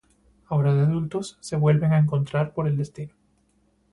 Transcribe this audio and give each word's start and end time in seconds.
Ahora 0.47 0.73
de 0.73 0.81
adultos 0.81 1.37
se 1.41 1.57
vuelven 1.57 1.93
a 1.93 1.99
encontrar 1.99 2.53
por 2.55 2.67
el 2.67 2.75
destino. 2.75 3.13